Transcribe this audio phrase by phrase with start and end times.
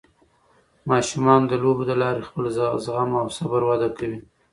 [0.89, 2.43] ماشومان د لوبو له لارې خپل
[2.85, 4.19] زغم او صبر وده کوي.